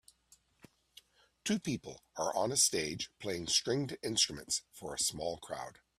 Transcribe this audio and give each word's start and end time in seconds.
Two 1.45 1.59
people 1.59 2.01
are 2.17 2.35
on 2.35 2.51
a 2.51 2.57
stage 2.57 3.11
playing 3.19 3.45
stringed 3.45 3.99
instruments 4.01 4.63
for 4.73 4.95
a 4.95 4.99
small 4.99 5.37
crowd 5.37 5.77